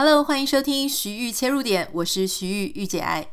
[0.00, 3.26] Hello，欢迎收听徐玉切入点，我是徐玉玉姐爱。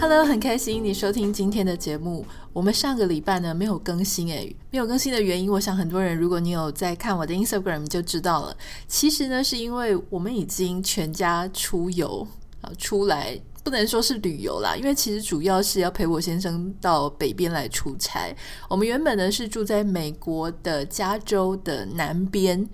[0.00, 2.26] Hello，很开心你收听今天的节目。
[2.52, 8.56] 我们上个礼拜呢没有更新诶，没有更新的原因，我想很多人如果你有在看我的 Instagram 就知道了。
[8.88, 12.26] 其实呢是因为我们已经全家出游
[12.62, 13.40] 啊出来。
[13.68, 18.34] 不能说是旅游啦，因为其实主要是要陪我先生到北边来出差。
[18.66, 22.66] 我们原本呢是住在美国的加州的南边，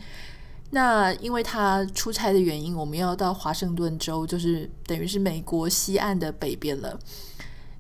[0.71, 6.97] 那因为他出差的原因，我们要到华盛顿州，就是等于是美国西岸的北边了。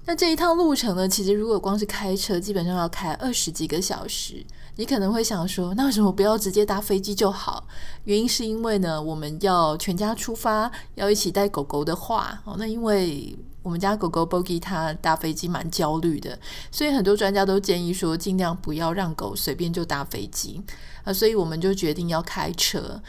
[0.06, 4.44] 那这一趟路程呢，其实如果光是开车，基本上要开二十几个小时。
[4.76, 7.64] 你可能会想说，那为什么不要直接搭飞机就好？
[8.04, 16.36] 原因是因为呢，我们要全家出发，要一起带狗狗的话，哦，那因为我们家狗狗 Bogi 它搭飞机蛮焦虑的，
[16.72, 20.60] 所以很多专家都建议说，尽量不要让狗随便就搭飞机
[21.04, 23.00] 啊，所以我们就决定要开车，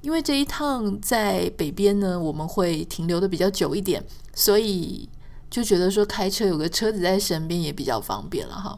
[0.00, 5.08] 因为这一趟在北边呢，我们会停留的比较久一点，所以
[5.52, 8.76] 就觉得说开车有个车子在身边也比较方便了哈，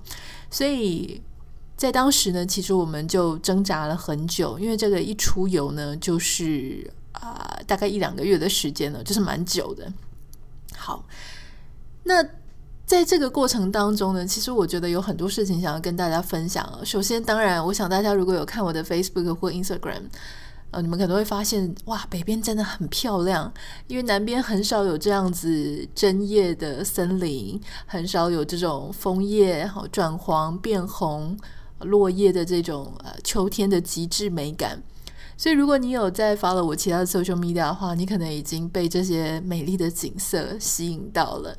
[0.50, 1.22] 所以。
[1.76, 9.92] 在当时呢，其实我们就挣扎了很久，因为这个一出游呢，就是啊、大概一两个月的时间了，就是蛮久的。
[10.76, 11.04] 好，
[12.04, 12.24] 那
[12.86, 16.64] 在这个过程当中呢，其实我觉得有很多事情想要跟大家分享。
[16.84, 20.02] 首先，当然，我想大家如果有看我的 Facebook 或 Instagram，
[20.74, 23.52] 呃，你们可能会发现，哇，北边真的很漂亮，
[23.86, 31.36] 因为南边很少有这样子针叶的森林，很少有这种枫叶好转黄变红。
[31.80, 34.80] 落叶的这种呃秋天的极致美感，
[35.36, 41.54] 所以如果你有在发了我其他的 social media 的话，你可能已经被这些美丽的景色吸引到了。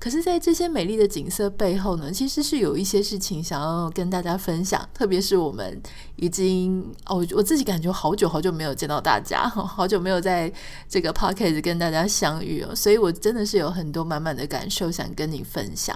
[0.00, 4.88] 可是，在这些美丽的景色背后呢，其实是有一些事情想要跟大家分享。
[4.94, 5.78] 特别是我们
[6.16, 10.50] 已经哦，我自己感觉好久好久没有见到大家， 好久没有在
[10.88, 15.94] 这个 podcast 跟大家相遇哦，所以我真的是有很多满满的感受想跟你分享。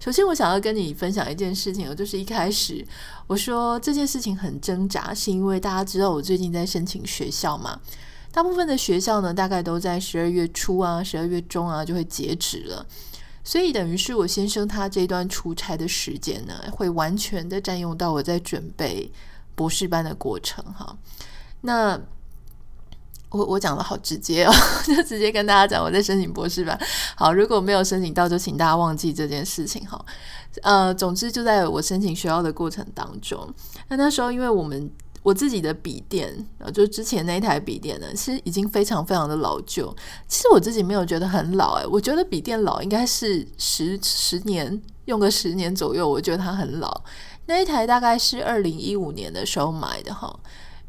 [0.00, 2.82] 首先，我想要跟你分享一件事情，就是一开始
[3.26, 7.78] 我说这件事情很挣扎，是因为大家知道我最近在申请学校嘛。
[8.30, 12.86] 大部分的学校呢，大概都在十二月初啊、十二月中啊就会截止了，
[13.48, 19.10] 所以等于是我先生他这段出差的时间呢，会完全的占用到我在准备
[19.54, 20.94] 博士班的过程哈。
[21.62, 21.98] 那
[23.30, 24.52] 我我讲的好直接哦，
[24.84, 26.78] 就直接跟大家讲我在申请博士班。
[27.16, 29.98] 好，如果没有申请到，就请大家忘记这件事情哈。
[30.60, 33.50] 呃，总之就在我申请学校的过程当中，
[33.88, 34.90] 那那时候因为我们
[35.28, 39.94] 我自己的笔电，呃就之前那一台笔电呢，其实已经非常非常的老旧。
[40.26, 47.02] 其实我自己没有觉得很老哎，我觉得笔电老应该是十十年，用个十年左右，我觉得它很老。
[47.44, 50.34] 那一台大概是二零一五年的时候买的哈，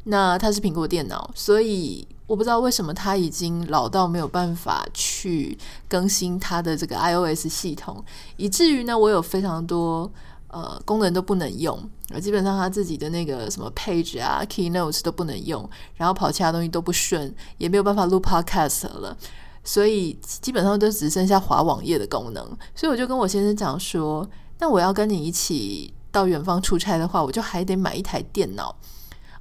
[0.04, 2.08] 那它是苹果电脑，所以。
[2.30, 5.58] 我不知道为什么它已经老到没有办法去
[5.88, 8.04] 更新它的这个 iOS 系统，
[8.36, 10.08] 以至于呢，我有非常多
[10.50, 11.78] 呃功能都不能用，
[12.20, 19.16] 基本上他自己的那个什么 Page 啊、Keynotes 都不能用，然后跑其他东西都不顺，也没有办法录 Podcast 了，
[19.64, 22.44] 所以基本上都只剩下滑网页的功能。
[22.74, 24.28] 所以我就跟我先生讲说，
[24.58, 28.74] 那我要跟你一起到远方出差的话，我就还得买一台电脑。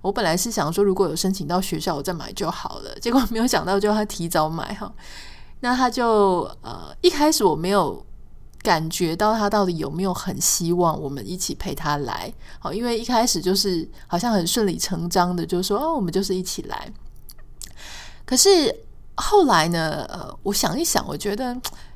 [0.01, 2.97] 我本来是想说，如果有申请到学校，我再买就好了。
[3.01, 4.93] 结果没有想到，就他提早买哈。
[5.61, 8.05] 那他就呃，一开始我没有
[8.61, 12.31] 感觉到他到底有没有很希望我们一起陪他来。
[12.59, 16.91] 好，因为一开始就是好像很顺理成章的，就说哦，我们就是一起来。
[18.25, 18.75] 可是
[19.15, 21.55] 后来呢，呃，我想一想，我觉得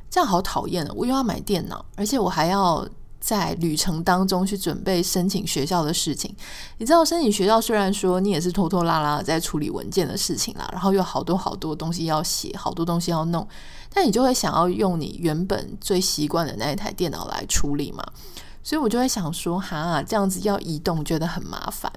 [0.09, 0.93] 这样好讨厌了。
[0.95, 2.87] 我又要买电脑，而且我还要。
[3.23, 6.35] 在旅程当中去准备申请学校的事情，
[6.77, 13.47] 你知道申请学校虽然说你也是拖拖拉拉在处理文件的事情啦，然后有好多好多东西要写，好多东西要弄，
[13.93, 18.03] 但你就会想要用你原本最习惯的那一台电脑来处理嘛，
[18.63, 21.91] 所以我就会想说，哈，这样子要移动觉得很麻烦。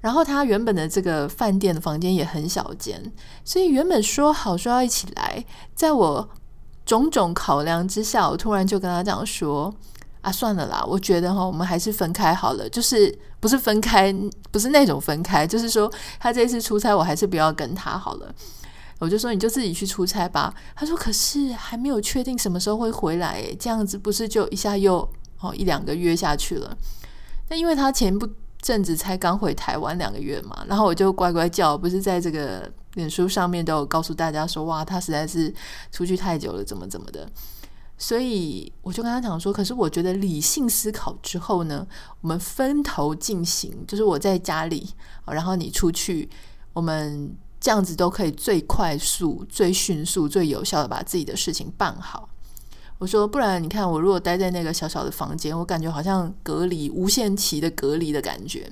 [0.00, 3.12] 然后他原本的这个饭店的房间也很小间，
[3.44, 5.44] 所以原本说好说要一起来，
[5.74, 6.28] 在我
[6.84, 9.74] 种种考量之下，我突然就跟他讲说。
[10.20, 12.68] 啊，算了啦，我觉得哈，我们还是分开好了。
[12.70, 14.12] 就是不是分开，
[14.50, 18.34] 不是那种分开，就是说他这次出差，我还是不要跟他好了。
[18.98, 20.52] 我就说你就自己去出差吧。
[20.74, 25.08] 他说可是还没有确定什么时候会回来，诶，这样子不是就一下又
[25.40, 26.76] 哦一两个月下去了？
[27.48, 28.28] 那因为他前不
[28.60, 35.54] 阵子才刚回台湾两个月嘛，然后我就乖乖叫，不是在这个脸书上面都有告诉大家说，哇，他实在是
[35.92, 37.30] 出去太久了，怎么怎么的。
[37.96, 41.86] 所以我就跟他讲说，可是我觉得理性思考之后呢，
[42.20, 44.90] 我们分头进行，就是我在家里，
[45.26, 46.28] 然后你出去，
[46.72, 52.28] 我们这样子都可以最快速、最迅速、最有效的把自己的事情办好。
[52.98, 58.70] 我说，不然你看我如果待在那个小小的房间，我感觉好像隔离、无限期的隔离的感觉。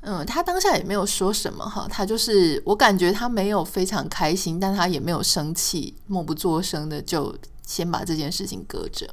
[0.00, 7.34] 嗯，他当下也没有说什么哈，他就是我感觉他没有非常开心，但他也没有生气，默不作声的就
[7.66, 9.08] 先把这件事情搁着。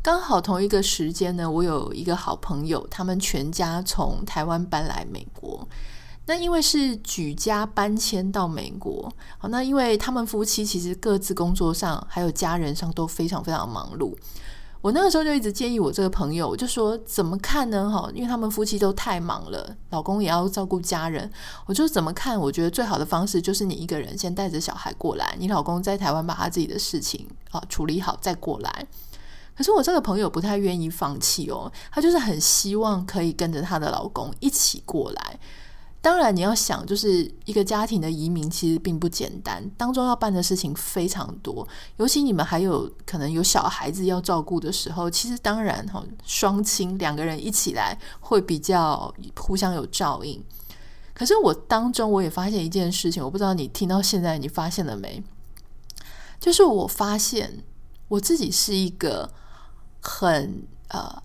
[0.00, 5.68] 刚好同一个时间呢，我有一个好朋友，他们全家从台湾搬来美国，
[6.26, 14.14] 那因为是举家搬迁到美国，好，那因为他们夫妻其实各自工作上还有家人上都非常非常忙碌。
[14.80, 17.90] 我那个时候就一直建议我这个朋友，我就说怎么看呢？
[17.90, 21.30] 哈，因为他们夫妻都太忙了，老公也要照顾家人。
[21.64, 22.38] 我就怎么看？
[22.38, 28.86] 我觉得最好的方式就是你一个人先带着小孩过来，你老公在台湾把他自己的事情啊处理好再过来。
[29.56, 35.38] 可是我这个朋友不太愿意放弃哦，他就是很希望可以跟着她的老公一起过来。
[36.04, 41.66] 当然，你要想，就是一个家庭的移民其实并不简单，当中要办的事情非常多，
[41.96, 50.44] 尤其你们还有可能有小孩子要照顾的时候，其实当然哈，双亲两个人一起来会比较互相有照应。
[51.14, 55.24] 可是我当中我也发现一件事情，我不知道你听到现在你发现了没？
[56.38, 57.64] 就是我发现
[58.08, 59.32] 我自己是一个
[60.02, 61.22] 很呃。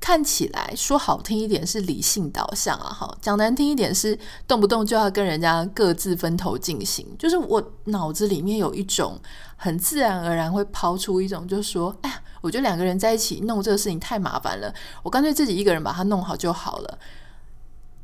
[0.00, 7.06] 看起来说好听一点是理性导向啊，哈，讲难听一点是动不动就要跟人家各自分头进行。
[7.18, 9.20] 就是我脑子里面有一种
[9.56, 14.72] 很自然而然会抛出一种，就是说，哎呀，我觉得两个人在一起弄这个事情太麻烦了，
[15.02, 16.98] 我干脆自己一个人把它弄好就好了。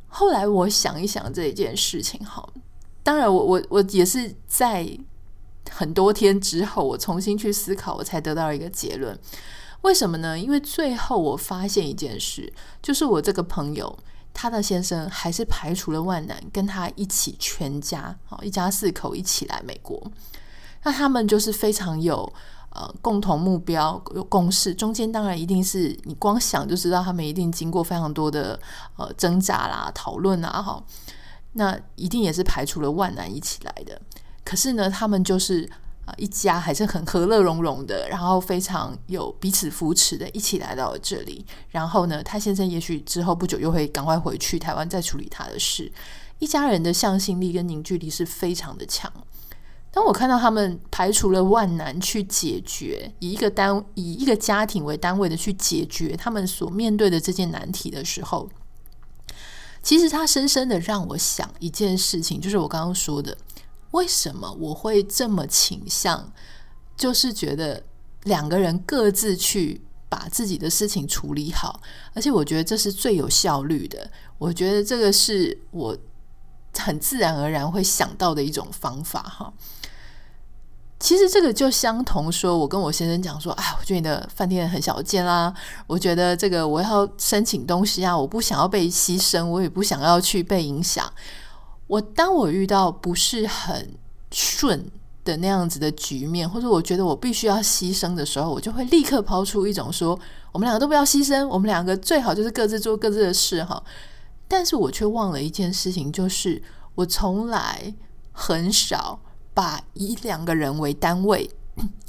[0.09, 2.47] 后来我想一想这一件事情，哈，
[3.03, 4.87] 当然我我我也是在
[5.71, 9.19] 很多天之后，我重新去思考，我才得到一个结论。
[9.85, 10.39] 为什么呢？
[10.39, 12.51] 因为最后我发现一件事，
[12.83, 13.95] 就是我这个朋友，
[14.33, 20.03] 他的先生还是排除了万难，跟他一起全家，一家四口一起来美国。
[20.85, 22.33] 那他们就是非常有
[22.71, 24.75] 呃共同目标，有共识。
[24.75, 28.59] 中间当然一定是你光想就知道，他们一定经过非常多的
[28.97, 30.83] 呃挣扎啦、讨论啊，哈。
[31.53, 34.01] 那一定也是排除了万难一起来的。
[34.45, 35.69] 可是呢，他们就是。
[36.05, 41.45] 啊，一家还是很和乐融融的，然后非常有彼此扶持的，一起来到了这里。
[41.71, 45.91] 然后呢，他先生也许之后不久又会赶快回去台湾再处理他的事。
[46.41, 49.11] 一家人的向心力跟凝聚力是非常的强。
[49.91, 58.49] 当我看到他们排除了万难去解决，以一个单以一个家庭为单位的去解决他们所面对的这件难题的时候，
[59.83, 63.39] 其实他深深的让我想一件事情，就是我刚刚说的。
[63.95, 66.33] 为什么我会这么倾向？
[66.97, 67.83] 就是觉得
[68.25, 71.81] 两个人各自去把自己的事情处理好，
[72.13, 74.11] 而且我觉得这是最有效率的。
[74.39, 75.97] 我觉得这个是我
[76.79, 79.53] 很自然而然会想到的一种方法哈。
[81.01, 85.53] 其实这个就相同说，我跟我先生讲说：“哎，我觉得你的饭店很小间啦，
[85.87, 91.13] 我觉得这个我要申请东西啊，我不想要被牺牲，我也不想要去被影响。”
[91.87, 93.95] 我当我遇到不是很
[94.31, 94.91] 顺
[95.25, 100.19] 的那样子的局面，或者我觉得我必须要牺牲的时候，我就会立刻抛出一种说：
[100.53, 103.83] 我们两个都不要牺牲，我们两个最好就是各自做各自的事哈。
[104.47, 106.63] 但是我却忘了一件事情，就是
[106.95, 107.95] 我从来
[108.33, 109.19] 很少
[109.53, 111.51] 把以两个人为单位，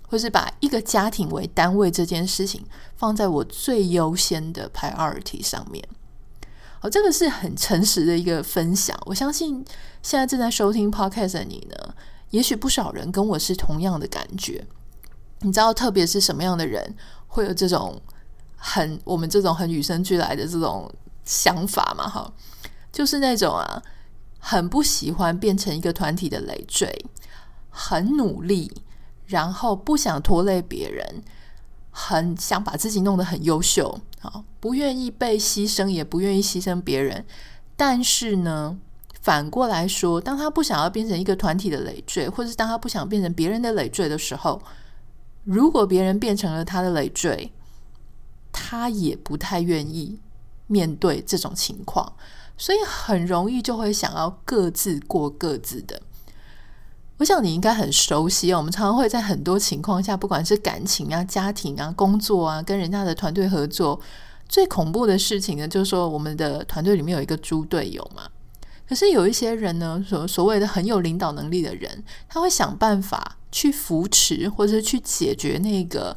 [0.08, 2.66] 或是把一个家庭为单位这件事情
[2.98, 5.84] 放在我最优先的 priority 上面。
[6.86, 8.96] 哦，这个是很诚实的一个分享。
[9.08, 9.66] 我相信
[10.04, 11.96] 现在正在收听 Podcast 的你呢，
[12.30, 14.64] 也许不少人跟我是同样的感觉。
[15.40, 18.00] 你知道，特别是什么样的人会有这种
[18.56, 22.08] 很我们这种很与生俱来的这种想法嘛？
[22.08, 22.32] 哈，
[22.92, 23.82] 就是那种啊，
[24.38, 27.04] 很不喜欢变成一个团体的累赘，
[27.72, 28.72] 很努力，
[29.26, 31.24] 然后不想拖累别人。
[31.98, 33.98] 很想把自己弄得很优秀，
[34.60, 37.26] 不愿意被牺牲，也不愿意牺牲别人。
[37.76, 38.78] 但是呢，
[39.22, 44.62] 反过来说，当他不想要变成一个团体的累赘，或者是当他不想变成别人的累赘的时候，
[45.44, 47.52] 如果别人变成了他的累赘，
[48.52, 50.20] 他也不太愿意
[50.68, 52.14] 面对这种情况，
[52.58, 56.02] 所以很容易就会想要各自过各自的。
[57.18, 64.00] 我想你应该很熟悉哦，我们常常会在很多情况下，不管是感情啊、家庭啊、工作啊，跟人家的团队合作，
[64.50, 68.24] 最恐怖的事情呢，就是说我们的团队里面有一个猪队友嘛。
[68.88, 76.16] 可是有一些人呢，所所谓的很有领导能力的人，他会想办法去扶持或者去解决那个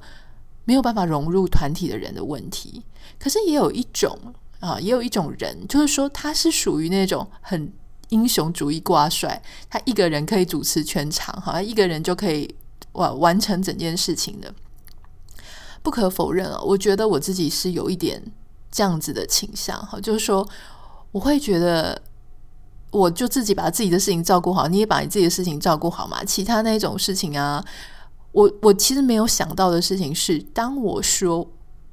[0.64, 2.82] 没有办法融入团体的人的问题。
[3.18, 4.18] 可是也有一种
[4.60, 7.72] 啊，也有一种人，就是说他是属于那种很
[8.08, 12.54] 英雄主义挂帅，他一个人可以主持全场，好一个人就可以
[12.92, 14.54] 完完成整件事情的。
[15.82, 18.22] 不可否认啊，我觉得我自己是有一点
[18.70, 20.46] 这样子的倾向哈，就是说
[21.12, 22.02] 我会觉得，
[22.90, 26.24] 我就自己把自己的事情照顾好，你也把你自己的事情照顾好嘛。
[26.24, 27.64] 其他那种事情啊，
[28.32, 31.48] 我我其实没有想到的事情是，当我说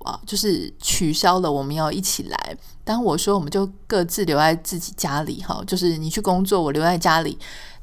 [0.05, 7.37] 啊，就是取消了我们要一起来，当我说我们就各自留在自己家里哈，就是你去工作，我留在家里，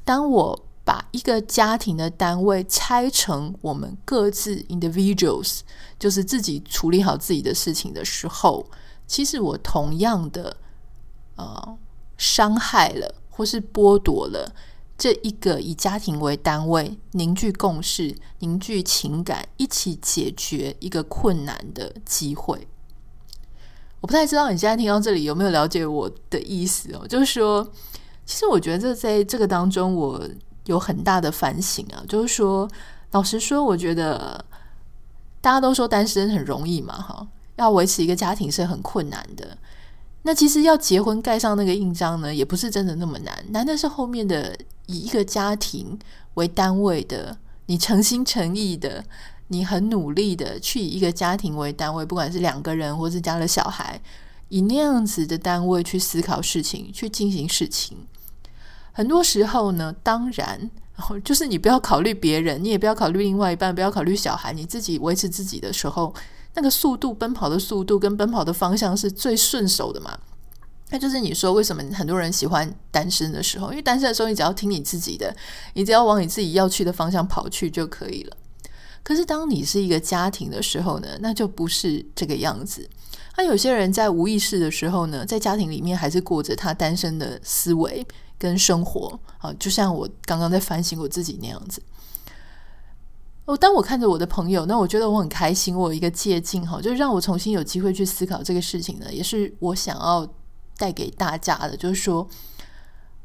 [0.05, 0.59] 当我。
[0.85, 5.61] 把一个家庭的单位拆成我们各自 individuals，
[5.97, 8.67] 就是自己处理好自己的事情的时候，
[9.07, 10.57] 其实我同样的
[11.37, 11.79] 呃
[12.19, 14.53] 伤害了或是剥夺了
[14.97, 22.67] 这一个以家庭为单位凝聚共识、凝聚情感、一起解决一个困难的机会。
[24.01, 27.07] 我不太知道你现在听到这里有没有了解我的意思哦？
[27.07, 27.69] 就是说，
[28.25, 30.23] 其实我觉得这在这个当中我。
[30.67, 32.71] 有很大的反省啊，就是说，
[33.11, 34.45] 老实说，我觉得
[35.41, 39.59] 大家都说单身很容易嘛，哈，要维持一个家庭是很困难的。
[40.23, 45.99] 那其实要结婚盖上那个印章呢，也不是真的那么难，难的是后面的以一个家庭
[46.35, 47.37] 为单位的，
[47.67, 49.05] 你诚心诚意的，
[49.49, 54.01] 你很努力的去以一个家庭为单位，不管是两个人或是加了小孩，
[54.49, 57.99] 以那样子的单位去思考事情，去进行事情。
[58.93, 60.71] 很多时候呢，当然，
[61.25, 66.15] 就是你不要考虑别人，你也不要考虑另外一半，不要考虑小孩，你自己维持自己的时候，
[66.55, 70.19] 那个速度，奔跑的速度跟奔跑的方向是最顺手的嘛。
[70.91, 75.35] 那就是你说为什么很多人喜欢单身的时候，因为单身的时候你只要听你自己的，
[75.75, 78.37] 你只要往你自己要去的方向跑去就可以了。
[79.03, 82.89] 可是当你是一个家庭的时候呢，那就不是这个样子。
[83.37, 88.07] 那有些人在无意识的时候呢，在家庭里面还是过着他单身的思维。
[88.39, 91.81] 跟生活啊，就像我刚刚在反省我自己那样子。
[93.45, 100.27] 哦，当我看着我的朋友，那我觉得我很开心，我有一个借镜哈，就让我重新有机会去思考这个事情呢，也是我想要
[100.77, 101.77] 带给大家的。
[101.77, 102.27] 就是说，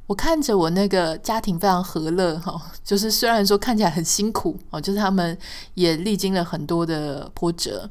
[0.08, 5.38] 我看着我那个家庭非常和乐哈，就是虽然说看起来很辛苦哦，就是他们
[5.76, 7.88] 也历经了很多的波折。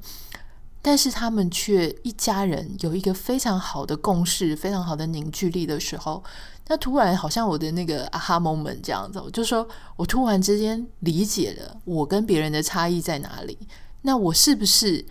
[0.86, 6.22] 但是他们却一家人有一个非常好的共识，非常好的凝聚力的时候，
[6.68, 9.66] 那突然好像我的那个 aha moment 这样子，我就说
[9.96, 13.58] 我突然之间理解了我跟别人的差异在哪里。
[14.02, 15.04] 那我是不是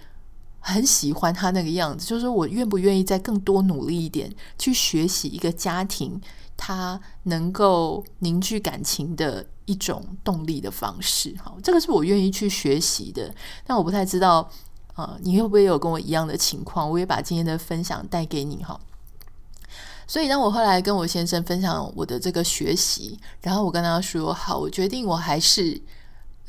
[0.61, 2.07] 很喜欢他那个样子？
[2.07, 6.21] 就是说我愿不愿意再更多努力一点，去学习一个家庭
[6.55, 11.35] 他能够凝聚感情的一种动力的方式？
[11.43, 14.49] 好，这个是我愿意去学习的，但我不太知道。
[14.95, 16.89] 啊，你会不会有跟我一样的情况？
[16.89, 18.79] 我也把今天的分享带给你哈。
[20.07, 25.81] 所以当我后来跟我先生分享我的这个学习，然后我跟他说：“好，我决定我还是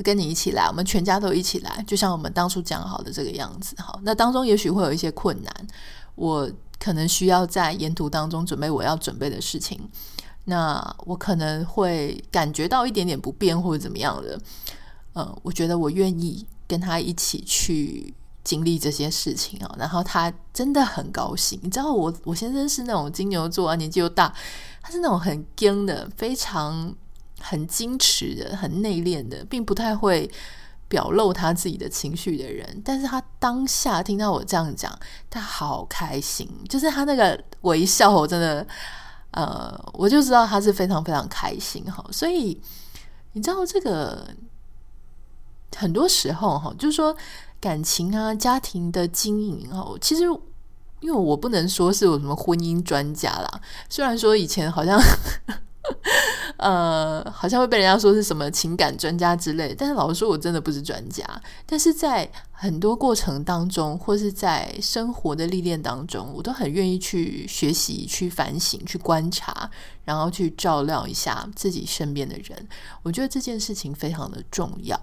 [0.04, 5.66] 跟你一起来，我们全家都一起来，就像我们当初讲好的这个样子。”好，那当中也许会有一些困难，
[6.14, 6.48] 我
[6.78, 9.80] 可能需要在沿途当中准备我要准备的事情。
[10.44, 14.38] 那我可能会感觉到一点点不便或者怎么样的。
[15.14, 18.14] 嗯，我觉得我愿意跟他一起去。
[18.46, 21.58] 经历这些事情啊，然后他真的很高兴。
[21.64, 24.32] 你知道我，我先生是那种金牛座啊，年纪又大，
[24.80, 26.94] 他是那种很僵的，非常
[27.40, 30.30] 很矜持的，很内敛的，并不太会
[30.86, 32.80] 表露他自己的情绪的人。
[32.84, 34.96] 但是他当下听到我这样讲，
[35.28, 38.64] 他好开心，就是他那个微笑，我真的，
[39.32, 42.04] 呃，我就知道他是非常非常开心哈。
[42.12, 42.62] 所以
[43.32, 44.28] 你知道这个
[45.74, 47.16] 很多时候哈，就是说。
[47.60, 50.22] 感情啊，家庭的经营哦，其实
[51.00, 53.60] 因为我不能说是有什么婚姻专家啦。
[53.88, 55.00] 虽然说以前好像，
[56.56, 61.25] 呃，好像会被人家说是什么情感专家之类，但是老实说，我真的不是专家。
[61.66, 69.70] 但是在很多过程当中，或是在生活的历练当中，我都很愿意去学习、去反省、去观察，
[70.04, 72.66] 然后去照料一下自己身边的人。
[73.02, 74.98] 我觉得这件事情非常的重要。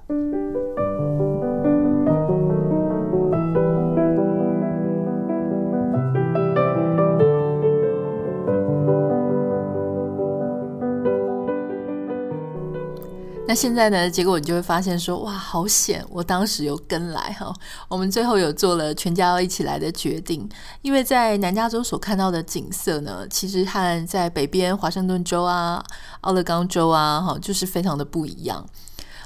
[13.46, 14.10] 那现在呢？
[14.10, 16.04] 结果你就会发现说，哇，好险！
[16.10, 17.54] 我当时有跟来哈，
[17.90, 20.48] 我们最后有做了全家要一起来的决定。
[20.82, 25.84] 因为在南加州所看到的景色呢，其实和在北边华盛顿州啊、
[26.22, 28.66] 奥勒冈州啊，哈，就是非常的不一样。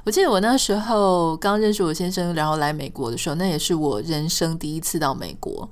[0.03, 5.69] 我记得我那时候刚认识我先生，然后来美国的时候，那也是我人生第一次到美国。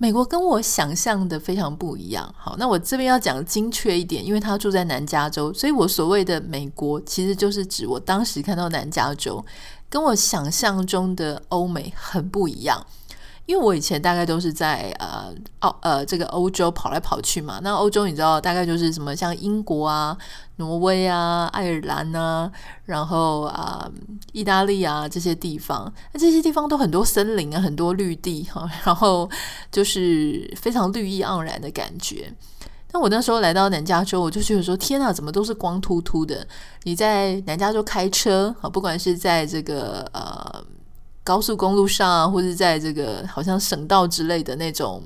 [0.00, 2.32] 美国跟我想象的非常不一样。
[2.38, 9.44] 好，那我这边要讲精确一点，因为他住在南加州，所以我所谓的美国其实就是指我当时看到南加州，
[9.90, 12.86] 跟我想象中的欧美很不一样。
[13.48, 20.14] 因为我以前大概都是在呃澳呃这个欧洲跑来跑去嘛，那欧洲你知道大概就是什么像英国啊、
[20.56, 22.52] 挪威啊、爱尔兰啊，
[22.84, 23.90] 然后啊、
[24.32, 29.26] 意大利啊这些地方，那这些地方都很多森林啊，很多绿地哈， 然后
[29.72, 32.30] 就是非常绿意盎然的感觉。
[32.92, 36.46] 但我那时候来到南加州，我就觉得说天哪，怎么都是光秃秃的？
[36.82, 40.62] 你在南加州开车啊，不管是在这个呃。
[41.28, 45.02] 高速公路上啊，或者在这个好像省道之类的那种，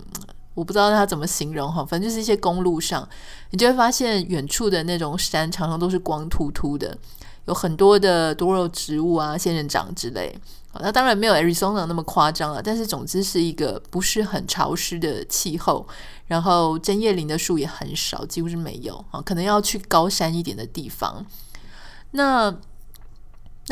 [0.55, 3.09] 我不知道它怎么形容哈，反正就是一些公路上，
[3.51, 6.97] 你就会发现远处的那种山常常都是光秃秃的，
[7.47, 10.33] 有很多的多肉植物啊、仙人掌之类。
[10.81, 15.85] 那当然没有 Arizona 那么夸张了，但是总之是一个不是很潮湿的气候，
[16.27, 21.27] 然后针叶林的树也很少，几乎是没有啊，可能要去高山一点的地方。
[22.13, 22.55] 那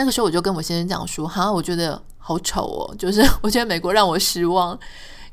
[0.01, 2.03] 那个时候我就跟我先生讲说，哈，我觉得。
[2.23, 2.95] 好丑哦！
[2.97, 4.79] 就是 我觉得美国让我失望。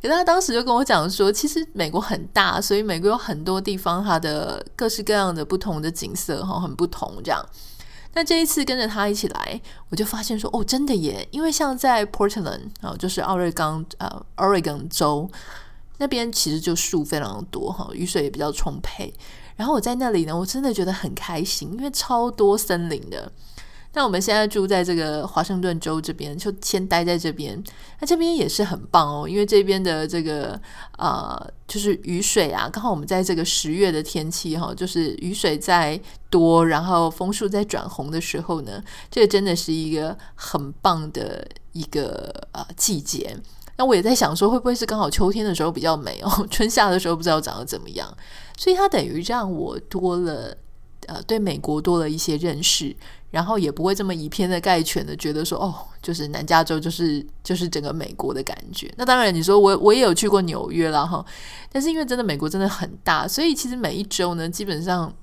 [0.02, 7.46] 可他当时就跟我讲说，其实美国很大，所以美国有很多地方它的各式各样的不同的景色哈，很不同这样。
[8.14, 11.28] 那这一次跟着他一起来，我就发现说，哦，真的耶！
[11.30, 15.30] 因为像在 Portland 啊，就是奥瑞冈呃 Oregon 州
[15.98, 19.14] 那边，其实就树非常多哈，雨水也比较充沛。
[19.58, 23.30] 然后我在那里呢，我真的觉得很开心，因为超多森林的。
[23.98, 27.60] 那我们现在住在这个华盛顿州这边，就先待在这边。
[28.00, 30.52] 那这边也是很棒哦，因为这边的这个
[31.00, 36.00] 呃，就是雨水啊，刚好我们在这个十月的天气哈，就是雨水在
[36.30, 43.36] 多，然后枫树在转红的时候呢，这个真的是一个很棒的一个呃季节。
[43.78, 48.08] 那我也在想说，会不会是刚好秋天的时候比较美哦， 春夏的时候不知道长得怎么样。
[48.56, 50.56] 所以它等于让我多了
[51.08, 52.96] 呃，对美国多了一些认识。
[53.30, 58.92] 然后也不会这么以偏的概全的觉得说哦，就是南加州就是就是整个美国的感觉。
[58.96, 61.24] 那当然你说我我也有去过纽约啦哈，
[61.70, 65.14] 但是因为真的美国真的很大，所以其实每一周呢，基本上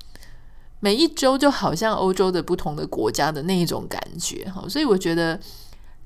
[0.80, 4.62] 每一周就好像欧洲的不同的国家的那一种感觉哈。
[4.68, 5.40] 所以我觉得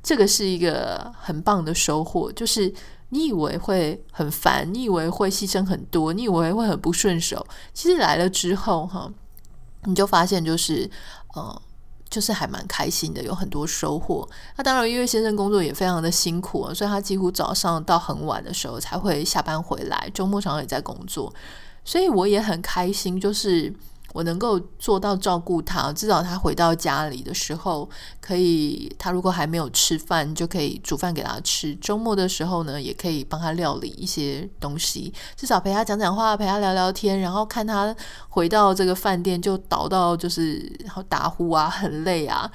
[0.01, 2.73] 这个是一个很棒的收获，就是
[3.09, 9.13] 你以为会很烦，你以为会牺牲很多，你以为会很不顺手，其实来了之后哈，
[9.83, 10.89] 你就发现就是
[11.35, 11.63] 呃。
[12.19, 14.29] 就是还蛮开心的，有很多收获。
[14.57, 21.33] 那当然，因为先生工作也非常的辛苦，所以他几乎早上到很晚的时候才会下班回来，周末常常也在工作，
[21.85, 23.73] 所以我也很开心，就是。
[24.19, 27.89] 我能够做到照顾他，至少他回到家里的时候，
[28.21, 31.73] 可以他如果还没有吃饭，就可以煮饭给他吃。
[31.77, 37.21] 周末的时候呢，也可以帮他料理一些东西，至少陪他讲讲话，陪他聊聊天。
[37.21, 37.95] 然后看他
[38.29, 42.51] 回到这个饭店就倒到就是然后打呼啊，很累啊。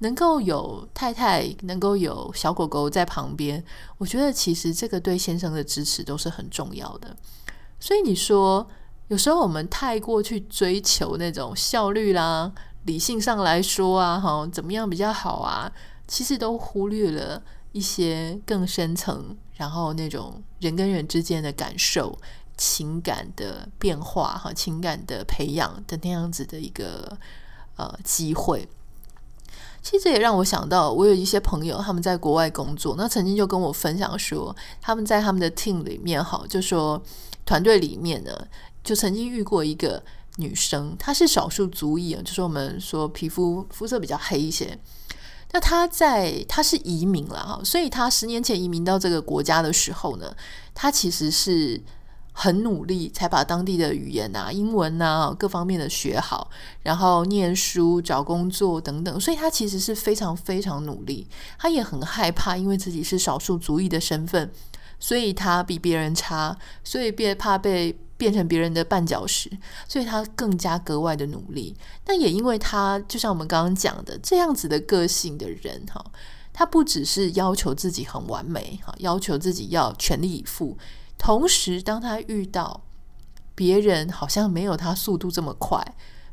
[0.00, 3.64] 能够有太太，能够有小狗狗在旁边，
[3.96, 7.16] 我觉得其实这个对先生的支持都是很重要的。
[7.78, 8.68] 所以你说。
[9.10, 12.52] 有时候我们太过去追求那种效率啦，
[12.84, 15.70] 理性上来说啊，哈，怎么样比较好啊？
[16.06, 17.42] 其实都忽略了
[17.72, 22.16] 一些更深层，然后那种人跟人之间的感受、
[22.56, 27.18] 情感的变化，哈，情感的培养的那样子的一个
[27.74, 28.68] 呃机会。
[29.82, 37.02] 其实这也让我想到，我有一些朋友他们在国外工作，那曾经就跟我分享说，他们在他们的 team 里面，哈，就说
[37.44, 38.46] 团队里面呢。
[38.82, 40.02] 就曾经遇过一个
[40.36, 44.78] 女生，她是少数族裔啊，就是我们说皮肤肤色比较黑一些。
[45.52, 50.34] 那她在她是移民了哈，所以她十年前移民到这个国家的时候呢，
[50.72, 51.82] 她其实是
[52.32, 56.48] 很努力才把当地的语言啊、英文啊各方面的学好，
[56.82, 61.26] 然后念书、找工作等等，所以她其实是非常非常努力。
[61.58, 64.50] 她也很害怕，因为自己是少数族裔的身份，
[64.98, 67.98] 所以她比别人差，所以别怕被。
[68.20, 69.50] 变成别人的绊脚石，
[69.88, 71.74] 所以他更加格外的努力。
[72.04, 76.04] 但也因为他，就像我们刚刚讲的，这样子的个性的人，哈，
[76.52, 80.76] 他不只是要求自己很完美，哈，要求自己要全力以赴。
[81.16, 82.82] 同时，当他遇到
[83.54, 85.82] 别人好像没有他速度这么快，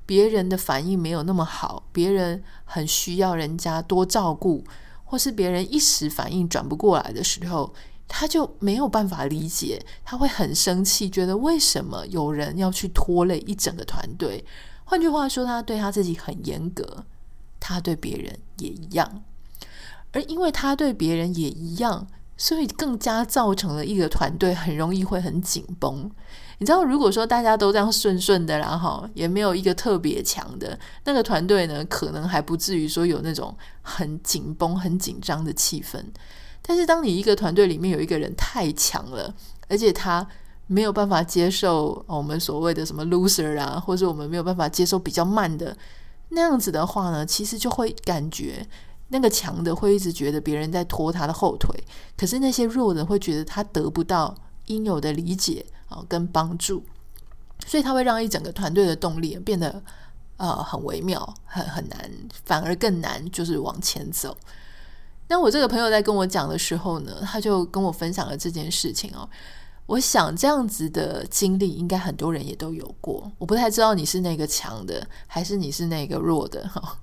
[0.06, 4.66] 别人的反应没有那么好，别人很需要人家多照顾，
[5.06, 7.74] 或是别人一时反应转不过来的时候。
[8.08, 14.46] 他就没有办法理解，他会很生气，觉得为什么有人要去拖累一整个团队？
[14.86, 17.04] 换句话说，他对他自己很严格，
[17.60, 19.24] 他对别人也一样。
[20.14, 26.10] 而因为他对别人也一样，所以更加造成了一个团队很容易会很紧绷。
[26.60, 36.04] 你知道，如果说大家都这样顺顺的，然后也没有一个特别强的那个团队呢，可能还不至于说有那种很紧绷、很紧张的气氛。
[36.68, 39.34] 但是，当你一个团队里面有一个人太强了，
[39.70, 40.28] 而且他
[40.68, 45.76] 没有办法接受我们所谓的什么 loser 啊，或者我们没有办法接受比较慢的
[46.30, 48.68] 那样子的话呢，其实就会感觉
[49.08, 51.84] 那个强的会一直觉得别人在拖他的后腿，
[52.18, 55.66] 可是那些弱的会觉得他得不到应有的理解。
[55.90, 56.84] 啊，跟帮助，
[57.66, 59.82] 所以他会让一整个团队的动力变得
[60.36, 62.12] 呃很微妙，很很难，
[62.44, 64.36] 反而更难，就是往前走。
[65.28, 69.28] 那我这个朋友在跟我讲的时候呢，他就跟我分享了这件事情哦。
[69.88, 73.32] 我想这样子的经历，应该很多人也都有过。
[73.38, 77.00] 我不太知道你是那个强的，还是你是那个弱的哈。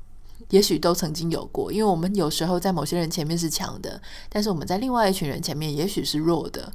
[0.51, 6.71] 也许都曾经有过，因为我们有时候在某些人前面是强的，但是我们在另外一群人前面，也许是弱的。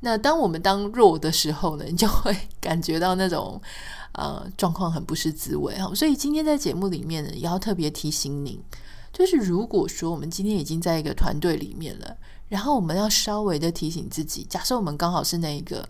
[0.00, 3.60] 那当我们当弱的时候呢，你就会 感觉到那种
[4.12, 5.94] 呃状况很不是滋味哈。
[5.94, 8.58] 所以今天在节目里面呢，也要特别提醒您，
[9.16, 12.18] 就是如果说我们今天已经在一个团队里面了，
[12.50, 15.88] 然后我们要稍微的提醒自己，假设我们刚好是那一个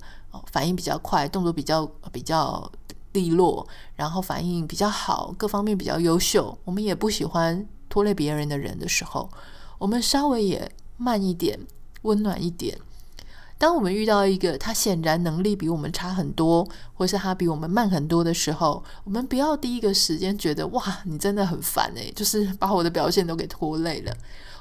[0.53, 2.71] 反应比较快、动作比较比较
[3.15, 9.29] 利落，然后反应比较好、各方面比较优秀，我们也不喜欢拖累别人的人的时候，
[9.79, 11.59] 我们稍微也慢一点、
[12.03, 12.79] 温暖一点。
[13.59, 24.13] 当我们遇到一个他显然能力比我们差很多，或是他比我们慢很多的时候，我们不要第一个时间觉得哇，你真的很烦诶， 就是把我的表现都给拖累了。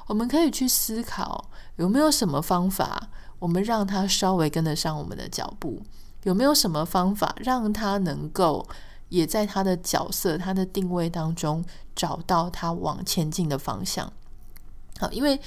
[0.06, 5.82] 我们可以去思考有没有什么方法，我们让他稍微跟得上我们的脚步，
[6.22, 8.66] 有没有什么方法让他能够
[9.10, 11.62] 也在他的角色、他的定位当中
[11.94, 14.10] 找到他往前进的方向。
[14.98, 15.38] 好，因为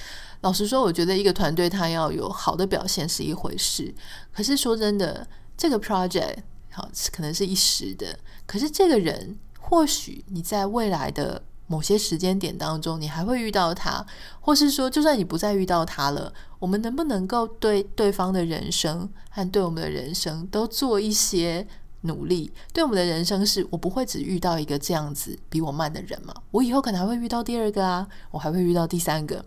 [0.42, 3.94] 老实说，我觉得一个团队他要有好的表现是一回事，
[4.32, 6.38] 可是说真的，这个 project
[6.72, 14.06] 好可能是一时的，可是这个人或许你在未来的某些时间点当中，你还会遇到他，
[14.40, 21.68] 或是说，就算你不再遇到他了，我们能不能够对对方的人生和对我们的人生都做一些
[22.02, 22.52] 努力？
[22.74, 26.34] 对我们的人生是，我不会只遇到一个这样子比我慢的人嘛？
[26.52, 29.44] 我以后可能还会遇到第二个啊，我还会遇到第三个。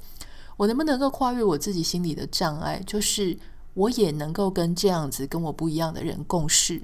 [0.57, 2.83] 我能不能够跨越我自己心里的障碍？
[2.87, 3.39] 就是
[3.75, 6.83] 我也能够跟这样子跟我不一样的人共事。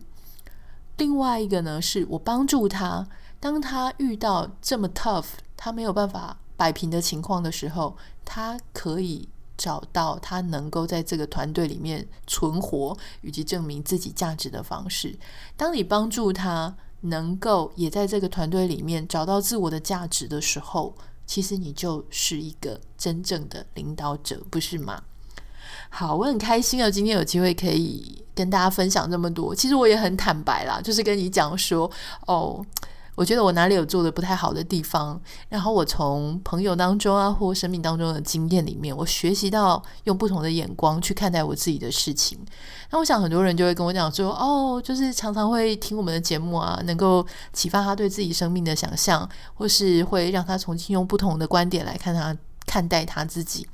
[0.96, 3.06] 另外一个呢，是我帮助他，
[3.38, 5.26] 当他遇到这么 tough，
[5.56, 9.28] 他没有办法摆平的情况的时候，他可以
[9.58, 15.18] 找到他能够在这个团队里面存活以及证明自己价值的方式。
[15.56, 20.94] 当你帮助他能够也在这个团队里面找到自我的价值的时候，
[21.26, 25.02] 其实你就是一个真正的领导者，不是吗？
[25.90, 29.54] 好，我很开心啊，今天有机会可以跟大家分享这么多。
[29.54, 31.90] 其实我也很坦白啦，就是跟你讲说，
[32.26, 32.64] 哦。
[33.18, 42.38] 我觉得我哪里有做的不太好的地方，然后我从朋友当中啊，或生命当中的经验里面，我学习到用不同的眼光去看待我自己的事情。
[42.92, 53.66] 那我想很多人就会跟我讲说，哦，就是常常会听我们的节目啊，能够启发他对自己生命的想象，或是会让他重新用不同的观点来看他看待他自己。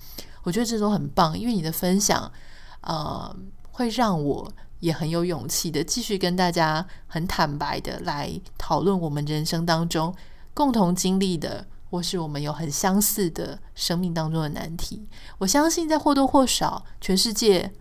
[0.42, 2.32] 我觉得这种很棒，因为你的分享，
[2.80, 3.36] 呃，
[3.72, 4.50] 会让我。
[4.84, 10.14] 也很有勇气的，继续跟大家很坦白的来讨论我们人生当中
[10.52, 15.08] 共同经历的，或是我们有很相似的生命当中的难题。
[15.38, 17.72] 我相信，在或多或少全世界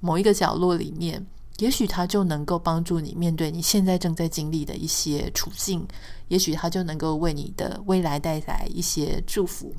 [0.00, 1.26] 某一个角落里面，
[1.60, 5.88] 也许它就能够帮助你面对你现在正在经历的一些处境，
[6.28, 9.74] 也许它就能够为你的未来带来一些祝福。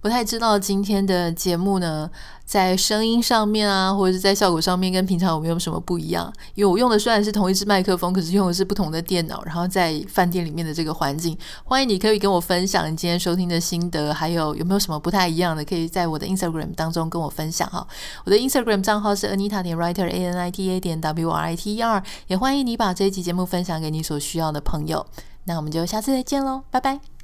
[0.00, 2.08] 不太知道今天的节目呢，
[2.44, 6.32] 在声音上面啊，或者是在效果上面，跟平常有没有什么不一样？
[6.54, 11.36] 因为我用的虽然是同一支麦克风，可是用的是不同的电脑，然后在饭店里面的这个环境。
[11.64, 17.86] 欢迎你可以跟我分享你今天收听的心得，还有有没有什么不太一样的，可以在我的 Instagram 当中跟我分享哈。
[18.24, 21.74] 我的 Instagram 账号是 Anita 点 Writer A N I T A 点 W R I T
[21.74, 25.04] E R，也欢迎你把这一集节目分享给你所需要的朋友。
[25.44, 27.17] 那我们就下次再见喽，拜拜。